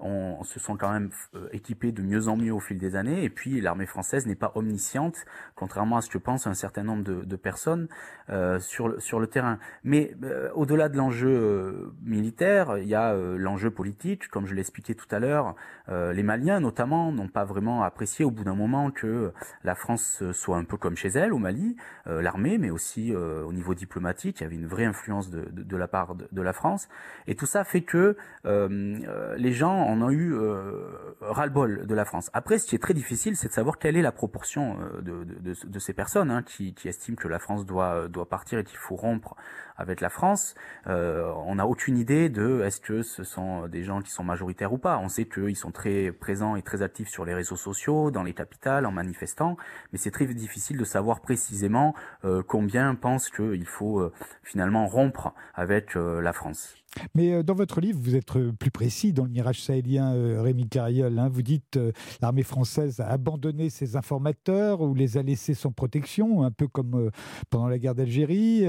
ont, 0.00 0.42
se 0.44 0.60
sont 0.60 0.76
quand 0.76 0.92
même 0.92 1.10
équipés 1.52 1.92
de 1.92 2.02
mieux 2.02 2.28
en 2.28 2.36
mieux 2.36 2.52
au 2.52 2.60
fil 2.60 2.78
des 2.78 2.96
années. 2.96 3.24
Et 3.24 3.30
puis 3.30 3.60
l'armée 3.60 3.86
française 3.86 4.26
n'est 4.26 4.34
pas 4.34 4.52
omnisciente, 4.54 5.24
contrairement 5.54 5.96
à 5.96 6.02
ce 6.02 6.10
que 6.10 6.18
pense 6.18 6.46
un 6.46 6.54
certain 6.54 6.82
nombre 6.82 7.04
de 7.04 7.17
de, 7.24 7.36
personnes 7.36 7.88
euh, 8.30 8.60
sur, 8.60 9.00
sur 9.00 9.20
le 9.20 9.26
terrain. 9.26 9.58
Mais 9.84 10.14
euh, 10.22 10.50
au-delà 10.54 10.90
de 10.90 10.98
l'enjeu 10.98 11.30
euh, 11.30 11.94
militaire, 12.02 12.76
il 12.76 12.86
y 12.86 12.94
a 12.94 13.14
l'enjeu 13.14 13.70
politique. 13.70 14.28
Comme 14.28 14.46
je 14.46 14.54
l'expliquais 14.54 14.94
tout 14.94 15.06
à 15.10 15.18
l'heure, 15.18 15.54
les 15.88 16.22
Maliens 16.22 16.60
notamment 16.60 17.10
n'ont 17.12 17.28
pas 17.28 17.44
vraiment 17.44 17.82
apprécié 17.82 18.24
au 18.24 18.30
bout 18.30 18.44
d'un 18.44 18.54
moment 18.54 18.90
que 18.90 19.32
la 19.64 19.74
France 19.74 20.22
soit 20.32 20.58
un 20.58 20.64
peu 20.64 20.76
comme 20.76 20.96
chez 20.96 21.08
elle 21.08 21.32
au 21.32 21.38
Mali, 21.38 21.76
l'armée, 22.06 22.58
mais 22.58 22.70
aussi 22.70 23.14
au 23.14 23.52
niveau 23.52 23.74
diplomatique, 23.74 24.40
il 24.40 24.42
y 24.42 24.46
avait 24.46 24.56
une 24.56 24.66
vraie 24.66 24.84
influence 24.84 25.30
de, 25.30 25.48
de, 25.50 25.76
la 25.76 25.88
part 25.88 26.14
de, 26.14 26.42
la 26.42 26.52
France. 26.52 26.88
Et 27.26 27.34
tout 27.34 27.46
ça 27.46 27.64
fait 27.64 27.82
que 27.82 28.16
les 28.44 29.52
gens 29.52 29.74
en 29.74 30.02
ont 30.02 30.10
eu 30.10 30.36
ras-le-bol 31.20 31.86
de 31.86 31.94
la 31.94 32.04
France. 32.04 32.30
Après, 32.34 32.58
ce 32.58 32.66
qui 32.66 32.74
est 32.74 32.82
très 32.82 32.94
difficile, 32.94 33.36
c'est 33.36 33.48
de 33.48 33.54
savoir 33.54 33.78
quelle 33.78 33.96
est 33.96 34.02
la 34.02 34.12
proportion 34.12 34.76
de, 35.00 35.24
de, 35.24 35.78
ces 35.78 35.94
personnes 35.94 36.30
hein, 36.30 36.42
qui, 36.42 36.74
qui 36.74 36.88
estiment 36.88 37.07
que 37.16 37.28
la 37.28 37.38
France 37.38 37.66
doit, 37.66 37.94
euh, 37.94 38.08
doit 38.08 38.28
partir 38.28 38.58
et 38.58 38.64
qu'il 38.64 38.78
faut 38.78 38.96
rompre 38.96 39.34
avec 39.76 40.00
la 40.00 40.08
France, 40.08 40.56
euh, 40.88 41.32
on 41.46 41.54
n'a 41.54 41.66
aucune 41.66 41.96
idée 41.96 42.28
de 42.28 42.62
est-ce 42.62 42.80
que 42.80 43.02
ce 43.02 43.22
sont 43.22 43.68
des 43.68 43.84
gens 43.84 44.02
qui 44.02 44.10
sont 44.10 44.24
majoritaires 44.24 44.72
ou 44.72 44.78
pas. 44.78 44.98
On 44.98 45.08
sait 45.08 45.26
qu'ils 45.26 45.54
sont 45.54 45.70
très 45.70 46.10
présents 46.10 46.56
et 46.56 46.62
très 46.62 46.82
actifs 46.82 47.08
sur 47.08 47.24
les 47.24 47.32
réseaux 47.32 47.56
sociaux, 47.56 48.10
dans 48.10 48.24
les 48.24 48.34
capitales, 48.34 48.86
en 48.86 48.90
manifestant, 48.90 49.56
mais 49.92 49.98
c'est 49.98 50.10
très 50.10 50.26
difficile 50.26 50.78
de 50.78 50.84
savoir 50.84 51.20
précisément 51.20 51.94
euh, 52.24 52.42
combien 52.42 52.96
pensent 52.96 53.30
qu'il 53.30 53.66
faut 53.66 54.10
finalement 54.42 54.88
rompre 54.88 55.32
avec 55.54 55.94
la 55.94 56.32
France. 56.32 56.74
Mais 57.14 57.32
euh, 57.32 57.42
dans 57.42 57.54
votre 57.54 57.80
livre, 57.80 57.98
vous 58.02 58.16
êtes 58.16 58.36
euh, 58.36 58.52
plus 58.52 58.70
précis 58.70 59.12
dans 59.12 59.24
le 59.24 59.30
mirage 59.30 59.62
sahélien, 59.62 60.14
euh, 60.14 60.40
Rémi 60.42 60.68
Cariol. 60.68 61.18
Hein. 61.18 61.28
vous 61.28 61.42
dites 61.42 61.78
l'armée 62.20 62.42
française 62.42 63.00
a 63.00 63.08
abandonné 63.08 63.70
ses 63.70 63.96
informateurs 63.96 64.80
ou 64.80 64.94
les 64.94 65.16
a 65.16 65.22
laissés 65.22 65.54
sans 65.54 65.72
protection, 65.72 66.42
un 66.42 66.50
peu 66.50 66.66
comme 66.66 66.94
pendant 67.50 67.68
la 67.68 67.78
guerre 67.78 67.94
d'Algérie. 67.94 68.64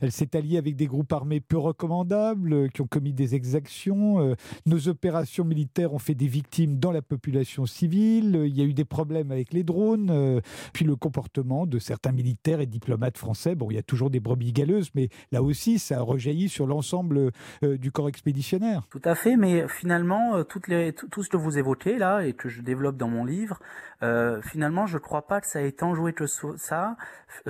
elle 0.00 0.12
s'est 0.12 0.36
alliée 0.36 0.58
avec 0.58 0.76
des 0.76 0.86
groupes 0.86 1.12
armés 1.12 1.40
peu 1.40 1.58
recommandables 1.58 2.70
qui 2.70 2.80
ont 2.80 2.86
commis 2.86 3.12
des 3.12 3.34
exactions. 3.34 4.34
nos 4.66 4.88
opérations 4.88 5.44
militaires 5.44 5.92
ont 5.92 5.98
fait 5.98 6.14
des 6.14 6.26
victimes 6.26 6.78
dans 6.78 6.92
la 6.92 7.02
population 7.02 7.66
civile. 7.66 8.42
Il 8.46 8.56
y 8.56 8.62
a 8.62 8.64
eu 8.64 8.74
des 8.74 8.84
problèmes 8.84 9.30
avec 9.30 9.52
les 9.52 9.62
drones. 9.62 10.40
puis 10.72 10.84
le 10.84 10.96
comportement 10.96 11.66
de 11.66 11.78
certains 11.78 12.12
militaires 12.12 12.60
et 12.60 12.66
diplomates 12.66 13.18
français. 13.18 13.54
Bon, 13.54 13.70
il 13.70 13.74
y 13.74 13.78
a 13.78 13.82
toujours 13.82 14.10
des 14.10 14.20
brebis 14.20 14.52
galeuses, 14.52 14.90
mais 14.94 15.08
là 15.30 15.42
aussi, 15.42 15.78
ça 15.78 15.98
a 15.98 16.02
rejailli 16.02 16.48
sur 16.48 16.66
l'ensemble 16.66 17.30
euh, 17.64 17.76
du 17.78 17.92
corps 17.92 18.08
expéditionnaire. 18.08 18.82
Tout 18.90 19.02
à 19.04 19.14
fait, 19.14 19.36
mais 19.36 19.66
finalement, 19.68 20.36
euh, 20.36 20.42
tout, 20.44 20.60
ce 21.22 21.28
que 21.28 21.36
vous 21.36 21.58
évoquez 21.58 21.98
là 21.98 22.20
et 22.20 22.32
que 22.32 22.48
je 22.48 22.62
développe 22.62 22.96
dans 22.96 23.08
mon 23.08 23.24
livre, 23.24 23.58
euh, 24.02 24.40
finalement, 24.42 24.86
je 24.86 24.96
ne 24.96 25.02
crois 25.02 25.26
pas 25.26 25.40
que 25.40 25.46
ça 25.46 25.62
ait 25.62 25.72
tant 25.72 25.94
joué 25.94 26.12
que 26.12 26.26
ça 26.26 26.96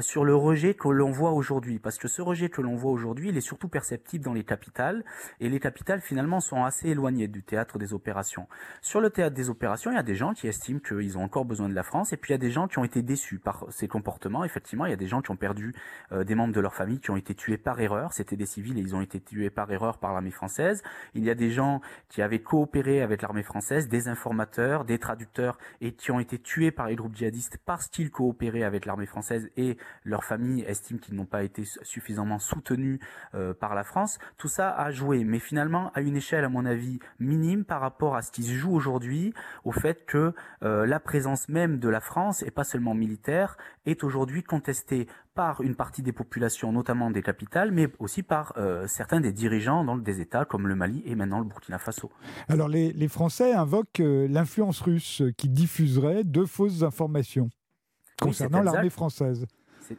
sur 0.01 0.22
sur 0.23 0.27
le 0.27 0.37
rejet 0.37 0.75
que 0.75 0.87
l'on 0.87 1.11
voit 1.11 1.33
aujourd'hui, 1.33 1.81
parce 1.81 1.99
que 1.99 2.07
ce 2.07 2.23
rejet 2.23 2.49
que 2.49 2.63
l'on 2.63 2.77
voit 2.77 2.93
aujourd'hui, 2.93 3.31
il 3.31 3.37
est 3.37 3.41
surtout 3.41 3.67
perceptible 3.67 4.25
dans 4.25 4.33
les 4.33 4.45
capitales, 4.45 5.05
et 5.41 5.49
les 5.49 5.59
capitales 5.59 6.01
finalement 6.01 6.39
sont 6.39 6.63
assez 6.63 6.91
éloignées 6.91 7.27
du 7.27 7.43
théâtre 7.43 7.77
des 7.77 7.93
opérations. 7.93 8.47
Sur 8.83 9.01
le 9.01 9.11
théâtre 9.11 9.35
des 9.35 9.51
opérations, 9.51 9.91
il 9.91 9.97
y 9.97 9.99
a 9.99 10.05
des 10.05 10.15
gens 10.15 10.33
qui 10.33 10.47
estiment 10.47 10.79
qu'ils 10.79 11.19
ont 11.19 11.25
encore 11.25 11.45
besoin 11.45 11.69
de 11.69 11.75
la 11.75 11.83
France, 11.83 12.13
et 12.13 12.17
puis 12.17 12.31
il 12.31 12.35
y 12.35 12.37
a 12.37 12.39
des 12.39 12.53
gens 12.53 12.69
qui 12.69 12.79
ont 12.79 12.85
été 12.85 13.03
déçus 13.03 13.41
par 13.41 13.67
ces 13.71 13.89
comportements. 13.89 14.45
Effectivement, 14.45 14.87
il 14.87 14.91
y 14.91 14.93
a 14.93 14.97
des 14.97 15.09
gens 15.09 15.23
qui 15.23 15.33
ont 15.33 15.37
perdu 15.37 15.75
euh, 16.13 16.23
des 16.23 16.37
membres 16.37 16.55
de 16.55 16.61
leur 16.61 16.77
famille, 16.77 17.01
qui 17.01 17.11
ont 17.11 17.17
été 17.17 17.35
tués 17.35 17.59
par 17.59 17.81
erreur. 17.81 18.13
C'était 18.13 18.37
des 18.37 18.47
civils 18.47 18.79
et 18.79 18.81
ils 18.81 18.95
ont 18.95 19.03
été 19.03 19.19
tués 19.19 19.51
par 19.51 19.73
erreur 19.73 19.99
par 19.99 20.13
l'armée 20.13 20.31
française. 20.31 20.85
Il 21.15 21.25
y 21.25 21.31
a 21.31 21.35
des 21.35 21.51
gens 21.51 21.81
qui 22.09 22.23
avaient 22.23 22.43
coopéré 22.43 23.03
avec 23.03 23.23
l'armée 23.23 23.43
française, 23.43 23.89
des 23.89 24.07
informateurs, 24.07 24.85
des 24.85 25.01
traducteurs, 25.01 25.59
et 25.81 25.95
qui 25.95 26.13
ont 26.13 26.21
été 26.21 26.39
tués 26.39 26.71
par 26.71 26.87
les 26.87 26.95
groupes 26.95 27.17
djihadistes 27.17 27.59
parce 27.65 27.89
qu'ils 27.89 28.13
coopéraient 28.13 28.63
avec 28.63 28.87
l'armée 28.87 29.07
française 29.07 29.51
et 29.57 29.77
leur 30.05 30.25
famille 30.25 30.63
estime 30.63 30.99
qu'ils 30.99 31.15
n'ont 31.15 31.27
pas 31.27 31.43
été 31.43 31.65
suffisamment 31.83 32.39
soutenus 32.39 33.01
euh, 33.35 33.55
par 33.55 33.75
la 33.75 33.85
France. 33.85 34.19
Tout 34.37 34.49
ça 34.49 34.71
a 34.71 34.91
joué, 34.91 35.25
mais 35.25 35.39
finalement 35.39 35.91
à 35.95 36.01
une 36.01 36.17
échelle, 36.17 36.45
à 36.45 36.49
mon 36.49 36.67
avis, 36.67 36.99
minime 37.19 37.65
par 37.65 37.81
rapport 37.81 38.17
à 38.17 38.23
ce 38.23 38.31
qui 38.31 38.43
se 38.43 38.53
joue 38.53 38.75
aujourd'hui, 38.75 39.33
au 39.65 39.73
fait 39.73 40.05
que 40.07 40.35
euh, 40.63 40.87
la 40.87 41.01
présence 41.01 41.49
même 41.49 41.79
de 41.79 41.89
la 41.89 42.01
France, 42.01 42.43
et 42.43 42.51
pas 42.51 42.65
seulement 42.65 42.95
militaire, 42.95 43.57
est 43.87 44.05
aujourd'hui 44.05 44.43
contestée 44.43 45.07
par 45.35 45.63
une 45.63 45.75
partie 45.75 46.03
des 46.03 46.13
populations, 46.13 46.73
notamment 46.73 47.11
des 47.11 47.23
capitales, 47.23 47.73
mais 47.73 47.89
aussi 47.99 48.23
par 48.23 48.53
euh, 48.59 48.87
certains 48.87 49.21
des 49.21 49.33
dirigeants 49.33 49.83
dans 49.83 49.97
des 49.97 50.21
États 50.21 50.45
comme 50.45 50.69
le 50.69 50.75
Mali 50.75 51.03
et 51.07 51.15
maintenant 51.15 51.39
le 51.39 51.47
Burkina 51.47 51.79
Faso. 51.79 52.11
Alors 52.49 52.69
les, 52.69 52.93
les 52.93 53.09
Français 53.09 53.55
invoquent 53.55 54.03
l'influence 54.03 54.81
russe 54.81 55.23
qui 55.39 55.49
diffuserait 55.49 56.25
de 56.25 56.45
fausses 56.45 56.83
informations 56.83 57.49
concernant 58.21 58.63
l'armée 58.63 58.91
française. 58.91 59.47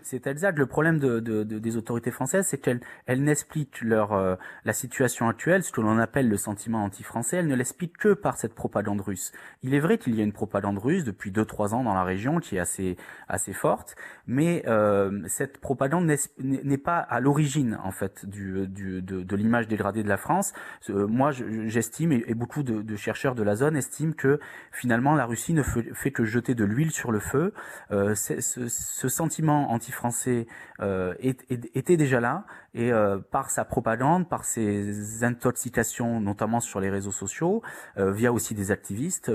C'est 0.02 0.28
exact. 0.28 0.58
Le 0.58 0.66
problème 0.66 1.00
de, 1.00 1.20
de, 1.20 1.44
de, 1.44 1.60
des 1.60 1.78
autorités 1.78 2.12
françaises, 2.12 2.48
c'est 2.48 2.58
qu'elles 2.58 2.82
elles, 3.06 3.24
n'expliquent 3.24 3.82
leur 3.82 4.14
euh, 4.14 4.36
la 4.66 4.74
situation 4.74 5.28
actuelle, 5.28 5.64
ce 5.64 5.72
que 5.72 5.82
l'on 5.82 5.98
appelle 5.98 6.30
le 6.30 6.38
sentiment 6.38 6.84
anti-français, 6.84 7.38
elles 7.38 7.48
ne 7.48 7.56
l'expliquent 7.56 7.98
que 7.98 8.14
par 8.14 8.38
cette 8.38 8.56
propagande 8.56 9.02
russe. 9.02 9.32
Il 9.62 9.74
est 9.74 9.80
vrai 9.80 9.98
qu'il 9.98 10.16
y 10.16 10.22
a 10.22 10.24
une 10.24 10.34
propagande 10.34 10.78
russe 10.78 11.04
depuis 11.04 11.32
deux 11.32 11.46
trois 11.46 11.74
ans 11.74 11.84
dans 11.84 11.94
la 11.94 12.04
région 12.04 12.40
qui 12.40 12.56
est 12.58 12.60
assez 12.60 12.98
assez 13.28 13.54
forte, 13.54 13.96
mais 14.28 14.64
euh, 14.68 15.22
cette 15.28 15.60
propagande 15.60 16.12
n'est 16.40 16.78
pas 16.78 16.98
à 17.00 17.20
l'origine 17.20 17.78
en 17.84 17.92
fait 17.92 18.26
du, 18.26 18.68
du 18.68 19.02
de, 19.02 19.22
de 19.22 19.36
l'image 19.36 19.68
dégradée 19.68 20.04
de 20.04 20.10
la 20.10 20.18
France. 20.18 20.54
Euh, 20.90 21.08
moi, 21.08 21.32
j'estime 21.32 22.12
et, 22.12 22.34
beaucoup 22.34 22.64
de, 22.64 22.96
chercheurs 22.96 23.36
de 23.36 23.44
la 23.44 23.56
zone 23.56 23.76
estiment 23.76 24.14
que 24.14 24.40
finalement 24.72 25.16
la 25.16 25.26
Russie 25.26 25.54
ne 25.54 25.64
fait, 25.64 25.94
fait 25.94 26.12
que 26.12 26.24
jeter 26.24 26.56
de 26.56 26.64
l'huile 26.64 26.92
sur 26.92 27.12
le 27.12 27.20
feu. 27.20 27.54
Euh, 27.92 28.16
ce, 28.16 28.40
ce 28.40 29.08
sentiment 29.10 29.72
anti-français 29.74 30.48
euh, 30.82 31.14
était 31.20 31.98
déjà 31.98 32.20
là 32.20 32.46
et 32.74 32.92
euh, 32.92 33.20
par 33.20 33.50
sa 33.50 33.66
propagande, 33.66 34.30
par 34.30 34.46
ses 34.46 35.24
intoxications, 35.24 36.20
notamment 36.22 36.60
sur 36.60 36.80
les 36.80 36.90
réseaux 36.90 37.12
sociaux, 37.12 37.62
euh, 37.98 38.12
via 38.12 38.32
aussi 38.32 38.56
des 38.56 38.72
activistes, 38.72 39.32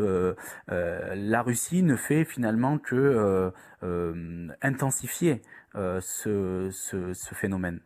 la 0.68 1.42
Russie 1.42 1.82
ne 1.82 1.96
fait 1.96 2.24
finalement 2.24 2.78
que 2.78 3.52
intensifier 4.62 5.42
ce, 5.74 6.70
ce 6.70 7.34
phénomène. 7.34 7.80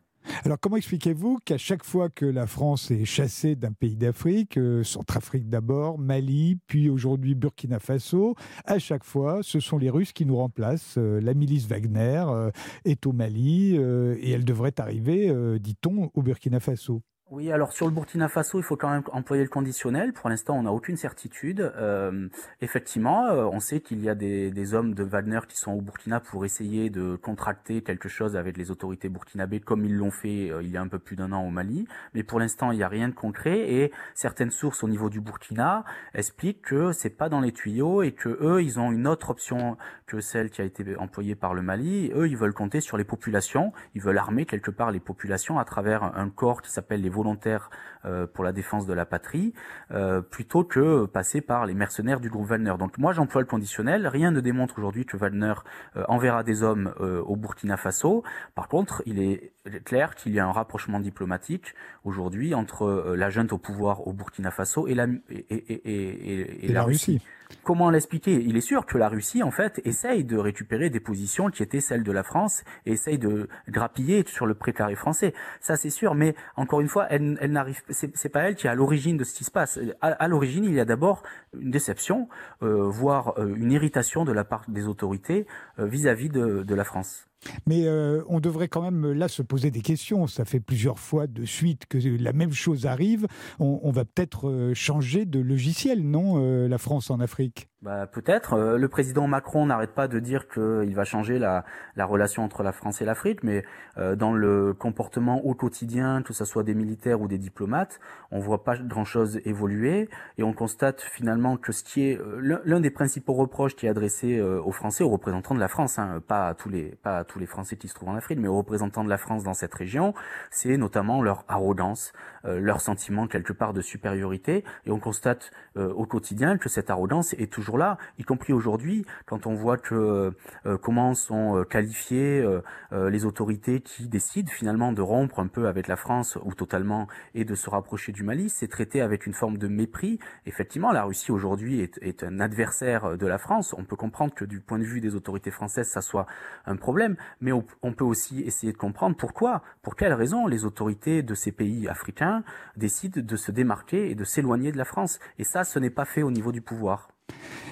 Alors 0.44 0.58
comment 0.60 0.76
expliquez-vous 0.76 1.38
qu'à 1.44 1.58
chaque 1.58 1.84
fois 1.84 2.08
que 2.08 2.24
la 2.24 2.46
France 2.46 2.90
est 2.90 3.04
chassée 3.04 3.54
d'un 3.56 3.72
pays 3.72 3.96
d'Afrique, 3.96 4.56
euh, 4.56 4.84
Centrafrique 4.84 5.48
d'abord, 5.48 5.98
Mali, 5.98 6.58
puis 6.66 6.88
aujourd'hui 6.88 7.34
Burkina 7.34 7.78
Faso, 7.78 8.34
à 8.64 8.78
chaque 8.78 9.04
fois 9.04 9.40
ce 9.42 9.60
sont 9.60 9.78
les 9.78 9.90
Russes 9.90 10.12
qui 10.12 10.26
nous 10.26 10.36
remplacent. 10.36 10.96
Euh, 10.98 11.20
la 11.20 11.34
milice 11.34 11.66
Wagner 11.66 12.24
euh, 12.26 12.50
est 12.84 13.06
au 13.06 13.12
Mali 13.12 13.74
et 13.74 14.30
elle 14.30 14.44
devrait 14.44 14.74
arriver, 14.78 15.32
dit-on, 15.60 16.10
au 16.14 16.22
Burkina 16.22 16.60
Faso? 16.60 17.02
Oui, 17.34 17.50
alors 17.50 17.72
sur 17.72 17.86
le 17.86 17.92
Burkina 17.92 18.28
Faso, 18.28 18.58
il 18.58 18.62
faut 18.62 18.76
quand 18.76 18.90
même 18.90 19.04
employer 19.10 19.42
le 19.42 19.48
conditionnel. 19.48 20.12
Pour 20.12 20.28
l'instant, 20.28 20.54
on 20.54 20.64
n'a 20.64 20.70
aucune 20.70 20.98
certitude. 20.98 21.62
Euh, 21.78 22.28
effectivement, 22.60 23.24
euh, 23.28 23.46
on 23.50 23.58
sait 23.58 23.80
qu'il 23.80 24.02
y 24.02 24.10
a 24.10 24.14
des, 24.14 24.50
des, 24.50 24.74
hommes 24.74 24.92
de 24.92 25.02
Wagner 25.02 25.40
qui 25.48 25.56
sont 25.56 25.72
au 25.72 25.80
Burkina 25.80 26.20
pour 26.20 26.44
essayer 26.44 26.90
de 26.90 27.16
contracter 27.16 27.80
quelque 27.80 28.10
chose 28.10 28.36
avec 28.36 28.58
les 28.58 28.70
autorités 28.70 29.08
burkinabées, 29.08 29.60
comme 29.60 29.86
ils 29.86 29.96
l'ont 29.96 30.10
fait 30.10 30.50
euh, 30.50 30.62
il 30.62 30.68
y 30.70 30.76
a 30.76 30.82
un 30.82 30.88
peu 30.88 30.98
plus 30.98 31.16
d'un 31.16 31.32
an 31.32 31.42
au 31.42 31.48
Mali. 31.48 31.86
Mais 32.12 32.22
pour 32.22 32.38
l'instant, 32.38 32.70
il 32.70 32.76
n'y 32.76 32.82
a 32.82 32.88
rien 32.88 33.08
de 33.08 33.14
concret 33.14 33.60
et 33.60 33.92
certaines 34.14 34.50
sources 34.50 34.84
au 34.84 34.88
niveau 34.90 35.08
du 35.08 35.22
Burkina 35.22 35.86
expliquent 36.12 36.60
que 36.60 36.92
c'est 36.92 37.16
pas 37.16 37.30
dans 37.30 37.40
les 37.40 37.52
tuyaux 37.52 38.02
et 38.02 38.12
que 38.12 38.28
eux, 38.28 38.62
ils 38.62 38.78
ont 38.78 38.92
une 38.92 39.06
autre 39.06 39.30
option 39.30 39.78
que 40.04 40.20
celle 40.20 40.50
qui 40.50 40.60
a 40.60 40.64
été 40.64 40.84
employée 40.98 41.34
par 41.34 41.54
le 41.54 41.62
Mali. 41.62 42.12
Eux, 42.14 42.28
ils 42.28 42.36
veulent 42.36 42.52
compter 42.52 42.82
sur 42.82 42.98
les 42.98 43.04
populations. 43.04 43.72
Ils 43.94 44.02
veulent 44.02 44.18
armer 44.18 44.44
quelque 44.44 44.70
part 44.70 44.90
les 44.90 45.00
populations 45.00 45.58
à 45.58 45.64
travers 45.64 46.02
un 46.02 46.28
corps 46.28 46.60
qui 46.60 46.70
s'appelle 46.70 47.00
les 47.00 47.08
volontaires 47.22 47.70
euh, 48.04 48.26
pour 48.26 48.42
la 48.42 48.52
défense 48.52 48.84
de 48.86 48.92
la 48.92 49.06
patrie, 49.06 49.54
euh, 49.92 50.20
plutôt 50.20 50.64
que 50.64 51.06
passer 51.06 51.40
par 51.40 51.66
les 51.66 51.74
mercenaires 51.74 52.18
du 52.18 52.28
groupe 52.28 52.48
Wagner. 52.48 52.74
Donc 52.78 52.98
moi 52.98 53.12
j'emploie 53.12 53.40
le 53.40 53.46
conditionnel. 53.46 54.08
Rien 54.08 54.32
ne 54.32 54.40
démontre 54.40 54.78
aujourd'hui 54.78 55.06
que 55.06 55.16
Wagner 55.16 55.54
euh, 55.96 56.04
enverra 56.08 56.42
des 56.42 56.62
hommes 56.62 56.92
au 57.00 57.36
Burkina 57.36 57.76
Faso. 57.76 58.24
Par 58.54 58.68
contre, 58.68 59.02
il 59.06 59.20
est 59.20 59.52
clair 59.84 60.14
qu'il 60.16 60.32
y 60.32 60.40
a 60.40 60.46
un 60.46 60.52
rapprochement 60.52 60.98
diplomatique 60.98 61.74
aujourd'hui 62.04 62.54
entre 62.54 63.14
la 63.16 63.30
junte 63.30 63.52
au 63.52 63.58
pouvoir 63.58 64.06
au 64.06 64.12
Burkina 64.12 64.50
Faso 64.50 64.88
et 64.88 64.94
la, 64.94 65.06
et, 65.28 66.72
la, 66.72 66.82
Russie. 66.82 67.20
Comment 67.62 67.90
l'expliquer? 67.90 68.34
Il 68.34 68.56
est 68.56 68.62
sûr 68.62 68.86
que 68.86 68.98
la 68.98 69.08
Russie, 69.08 69.42
en 69.42 69.50
fait, 69.50 69.80
essaye 69.84 70.24
de 70.24 70.36
récupérer 70.36 70.90
des 70.90 71.00
positions 71.00 71.48
qui 71.50 71.62
étaient 71.62 71.80
celles 71.80 72.02
de 72.02 72.12
la 72.12 72.22
France 72.22 72.64
et 72.86 72.92
essaye 72.92 73.18
de 73.18 73.48
grappiller 73.68 74.24
sur 74.26 74.46
le 74.46 74.54
précaré 74.54 74.94
français. 74.94 75.32
Ça, 75.60 75.76
c'est 75.76 75.90
sûr. 75.90 76.14
Mais 76.14 76.34
encore 76.56 76.80
une 76.80 76.88
fois, 76.88 77.06
elle, 77.10 77.36
n'arrive. 77.50 77.80
C'est 77.88 78.28
pas 78.28 78.40
elle 78.40 78.56
qui 78.56 78.66
est 78.66 78.70
à 78.70 78.74
l'origine 78.74 79.16
de 79.16 79.24
ce 79.24 79.34
qui 79.34 79.44
se 79.44 79.50
passe. 79.50 79.78
À, 80.00 80.28
l'origine, 80.28 80.64
il 80.64 80.74
y 80.74 80.80
a 80.80 80.84
d'abord 80.84 81.22
une 81.58 81.70
déception, 81.70 82.28
euh, 82.62 82.88
voire 82.88 83.38
euh, 83.38 83.54
une 83.54 83.72
irritation 83.72 84.24
de 84.24 84.32
la 84.32 84.44
part 84.44 84.64
des 84.68 84.88
autorités 84.88 85.46
euh, 85.78 85.86
vis-à-vis 85.86 86.28
de 86.30 86.74
la 86.74 86.84
France. 86.84 87.26
Mais 87.66 87.86
euh, 87.86 88.22
on 88.28 88.40
devrait 88.40 88.68
quand 88.68 88.82
même 88.82 89.12
là 89.12 89.28
se 89.28 89.42
poser 89.42 89.70
des 89.70 89.80
questions. 89.80 90.26
Ça 90.26 90.44
fait 90.44 90.60
plusieurs 90.60 90.98
fois 90.98 91.26
de 91.26 91.44
suite 91.44 91.86
que 91.86 91.98
la 91.98 92.32
même 92.32 92.52
chose 92.52 92.86
arrive. 92.86 93.26
On, 93.58 93.90
va 93.90 94.04
peut-être 94.04 94.48
euh, 94.48 94.74
changer 94.74 95.24
de 95.26 95.38
logiciel, 95.38 96.02
non, 96.02 96.34
euh, 96.36 96.68
la 96.68 96.78
France 96.78 97.10
en 97.10 97.20
Afrique? 97.20 97.68
Bah, 97.82 98.06
Peut-être. 98.06 98.54
Euh, 98.54 98.78
le 98.78 98.88
président 98.88 99.26
Macron 99.26 99.66
n'arrête 99.66 99.92
pas 99.92 100.06
de 100.06 100.20
dire 100.20 100.48
qu'il 100.48 100.94
va 100.94 101.04
changer 101.04 101.38
la, 101.38 101.64
la, 101.96 102.06
relation 102.06 102.44
entre 102.44 102.62
la 102.62 102.70
France 102.70 103.02
et 103.02 103.04
l'Afrique, 103.04 103.42
mais 103.42 103.64
euh, 103.98 104.14
dans 104.14 104.32
le 104.32 104.72
comportement 104.72 105.44
au 105.44 105.54
quotidien, 105.54 106.22
que 106.22 106.32
ce 106.32 106.44
soit 106.44 106.62
des 106.62 106.74
militaires 106.74 107.20
ou 107.20 107.26
des 107.26 107.38
diplomates, 107.38 107.98
on 108.30 108.38
voit 108.38 108.62
pas 108.62 108.76
grand-chose 108.76 109.40
évoluer 109.44 110.08
et 110.38 110.44
on 110.44 110.52
constate 110.52 111.00
finalement 111.00 111.56
que 111.56 111.72
ce 111.72 111.82
qui 111.82 112.08
est 112.08 112.20
euh, 112.20 112.60
l'un 112.64 112.80
des 112.80 112.90
principaux 112.90 113.34
reproches 113.34 113.74
qui 113.74 113.86
est 113.86 113.88
adressé 113.88 114.40
aux 114.40 114.72
Français, 114.72 115.02
aux 115.02 115.10
représentants 115.10 115.54
de 115.54 115.60
la 115.60 115.68
France, 115.68 115.98
hein, 115.98 116.22
pas 116.26 116.48
à 116.48 116.54
tous 116.54 116.68
les 116.68 116.96
pas 117.02 117.18
à 117.18 117.24
tous 117.24 117.38
les 117.38 117.46
Français 117.46 117.76
qui 117.76 117.88
se 117.88 117.94
trouvent 117.94 118.10
en 118.10 118.14
Afrique, 118.14 118.38
mais 118.38 118.48
aux 118.48 118.56
représentants 118.56 119.04
de 119.04 119.08
la 119.08 119.18
France 119.18 119.42
dans 119.42 119.54
cette 119.54 119.74
région, 119.74 120.14
c'est 120.50 120.76
notamment 120.76 121.22
leur 121.22 121.44
arrogance, 121.48 122.12
leur 122.44 122.80
sentiment 122.80 123.26
quelque 123.26 123.52
part 123.52 123.72
de 123.72 123.80
supériorité, 123.80 124.64
et 124.86 124.90
on 124.90 124.98
constate 124.98 125.50
au 125.76 126.06
quotidien 126.06 126.58
que 126.58 126.68
cette 126.68 126.90
arrogance 126.90 127.34
est 127.34 127.50
toujours 127.52 127.71
là, 127.78 127.98
y 128.18 128.24
compris 128.24 128.52
aujourd'hui, 128.52 129.04
quand 129.26 129.46
on 129.46 129.54
voit 129.54 129.76
que 129.76 130.32
euh, 130.66 130.78
comment 130.78 131.14
sont 131.14 131.58
euh, 131.58 131.64
qualifiées 131.64 132.42
euh, 132.42 133.10
les 133.10 133.24
autorités 133.24 133.80
qui 133.80 134.08
décident 134.08 134.50
finalement 134.50 134.92
de 134.92 135.02
rompre 135.02 135.40
un 135.40 135.46
peu 135.46 135.66
avec 135.66 135.88
la 135.88 135.96
France 135.96 136.38
ou 136.44 136.54
totalement 136.54 137.08
et 137.34 137.44
de 137.44 137.54
se 137.54 137.70
rapprocher 137.70 138.12
du 138.12 138.22
Mali, 138.22 138.48
c'est 138.48 138.68
traité 138.68 139.00
avec 139.00 139.26
une 139.26 139.34
forme 139.34 139.58
de 139.58 139.68
mépris. 139.68 140.18
Effectivement, 140.46 140.92
la 140.92 141.04
Russie 141.04 141.32
aujourd'hui 141.32 141.80
est, 141.80 141.98
est, 142.02 142.24
un 142.24 142.40
adversaire 142.40 143.16
de 143.16 143.26
la 143.26 143.38
France. 143.38 143.74
On 143.76 143.84
peut 143.84 143.96
comprendre 143.96 144.34
que 144.34 144.44
du 144.44 144.60
point 144.60 144.78
de 144.78 144.84
vue 144.84 145.00
des 145.00 145.14
autorités 145.14 145.50
françaises, 145.50 145.88
ça 145.88 146.00
soit 146.00 146.26
un 146.66 146.76
problème, 146.76 147.16
mais 147.40 147.52
on, 147.52 147.64
on 147.82 147.92
peut 147.92 148.04
aussi 148.04 148.40
essayer 148.42 148.72
de 148.72 148.78
comprendre 148.78 149.16
pourquoi, 149.16 149.62
pour 149.82 149.96
quelles 149.96 150.14
raisons 150.14 150.46
les 150.46 150.64
autorités 150.64 151.22
de 151.22 151.34
ces 151.34 151.52
pays 151.52 151.88
africains 151.88 152.42
décident 152.76 153.20
de 153.22 153.36
se 153.36 153.50
démarquer 153.50 154.10
et 154.10 154.14
de 154.14 154.24
s'éloigner 154.24 154.72
de 154.72 154.78
la 154.78 154.84
France. 154.84 155.18
Et 155.38 155.44
ça, 155.44 155.64
ce 155.64 155.78
n'est 155.78 155.90
pas 155.90 156.04
fait 156.04 156.22
au 156.22 156.30
niveau 156.30 156.52
du 156.52 156.60
pouvoir. 156.60 157.11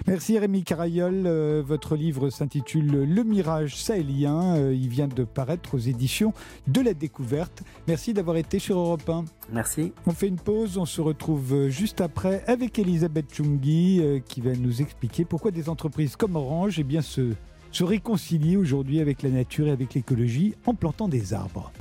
Merci 0.07 0.38
Rémi 0.38 0.64
Carayol. 0.64 1.23
Euh, 1.26 1.62
votre 1.64 1.97
livre 1.97 2.30
s'intitule 2.30 3.04
Le 3.04 3.23
Mirage 3.25 3.76
sahélien. 3.76 4.57
Euh, 4.57 4.75
il 4.75 4.88
vient 4.88 5.09
de 5.09 5.25
paraître 5.25 5.75
aux 5.75 5.78
éditions 5.78 6.33
de 6.66 6.80
la 6.80 6.95
découverte. 6.95 7.62
Merci 7.87 8.14
d'avoir 8.14 8.37
été 8.37 8.59
sur 8.59 8.78
Europe 8.78 9.09
1. 9.09 9.25
Merci. 9.52 9.92
On 10.07 10.12
fait 10.12 10.28
une 10.28 10.38
pause. 10.38 10.78
On 10.78 10.87
se 10.87 11.00
retrouve 11.00 11.54
euh, 11.54 11.69
juste 11.69 12.00
après 12.00 12.42
avec 12.47 12.78
Elisabeth 12.78 13.33
Chungi 13.33 14.02
qui 14.26 14.40
va 14.40 14.54
nous 14.54 14.80
expliquer 14.80 15.25
pourquoi 15.25 15.50
des 15.50 15.69
entreprises 15.69 16.16
comme 16.16 16.37
Orange 16.37 16.78
eh 16.78 16.85
bien, 16.85 17.02
se, 17.02 17.33
se 17.71 17.85
réconcilient 17.85 18.57
aujourd'hui 18.57 19.00
avec 19.00 19.23
la 19.23 19.30
nature 19.30 19.69
et 19.69 19.71
avec 19.71 19.95
l'écologie 19.95 20.54
en 20.66 20.75
plantant 20.75 21.09
des 21.09 21.35
arbres. 21.35 21.73